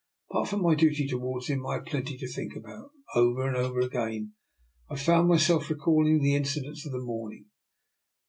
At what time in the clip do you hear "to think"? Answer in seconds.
2.17-2.55